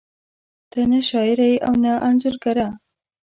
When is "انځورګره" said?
2.07-2.67